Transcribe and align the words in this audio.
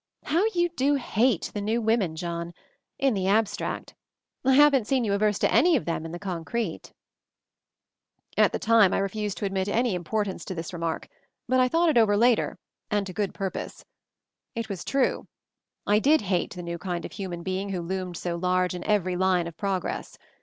"How 0.23 0.43
you 0.55 0.69
do 0.69 0.95
hate 0.95 1.51
the 1.53 1.61
new 1.61 1.79
women, 1.79 2.15
John— 2.15 2.55
in 2.97 3.13
the 3.13 3.27
abstract! 3.27 3.93
I 4.43 4.53
haven't 4.53 4.87
seen 4.87 5.03
you 5.03 5.13
averse 5.13 5.37
to 5.37 5.53
any 5.53 5.75
of 5.75 5.85
them 5.85 6.07
in 6.07 6.11
the 6.11 6.17
concrete 6.17 6.91
1" 8.35 8.45
At 8.45 8.51
the 8.51 8.57
time 8.57 8.95
I 8.95 8.97
refused 8.97 9.37
to 9.37 9.45
admit 9.45 9.67
any 9.67 9.93
im 9.93 10.03
portance 10.03 10.43
to 10.45 10.55
this 10.55 10.73
remark, 10.73 11.07
but 11.47 11.59
I 11.59 11.67
thought 11.67 11.89
it 11.89 11.99
over 11.99 12.17
later— 12.17 12.57
and 12.89 13.05
to 13.05 13.13
good 13.13 13.35
purpose. 13.35 13.85
It 14.55 14.69
was 14.69 14.83
true. 14.83 15.27
I 15.85 15.99
did 15.99 16.21
hate 16.21 16.55
the 16.55 16.63
new 16.63 16.79
kind 16.79 17.05
of 17.05 17.11
human 17.11 17.43
being 17.43 17.69
who 17.69 17.81
loomed 17.83 18.17
so 18.17 18.37
large 18.37 18.73
in 18.73 18.83
every 18.85 19.15
line 19.15 19.45
of 19.45 19.55
progress. 19.55 20.17